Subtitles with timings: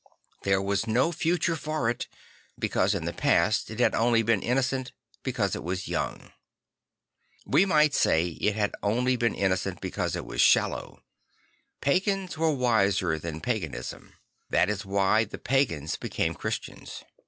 [0.41, 2.07] There was no future for it;
[2.57, 6.31] because in the past it had only been innocent because it was young.
[7.45, 11.03] \Ve might say it had only been innocent because it was shallow.
[11.81, 14.15] Pagans were wiser than paganism;
[14.49, 17.03] that is \vhy the pagans became Christians.